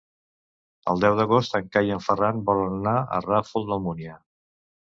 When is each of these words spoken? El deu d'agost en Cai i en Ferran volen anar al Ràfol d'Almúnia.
El 0.93 1.03
deu 1.03 1.17
d'agost 1.19 1.59
en 1.59 1.69
Cai 1.75 1.91
i 1.93 1.95
en 1.97 2.03
Ferran 2.07 2.41
volen 2.49 2.73
anar 2.81 2.97
al 3.19 3.27
Ràfol 3.29 3.71
d'Almúnia. 3.71 4.21